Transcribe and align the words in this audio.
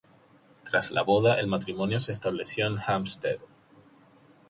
Tras 0.63 0.89
la 0.89 1.03
boda 1.03 1.39
el 1.39 1.45
matrimonio 1.45 1.99
se 1.99 2.11
estableció 2.13 2.65
en 2.65 2.77
Hampstead. 2.87 3.37